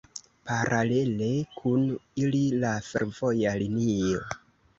[0.51, 1.27] Paralele
[1.59, 1.83] kun
[2.23, 4.25] ili la fervoja linio.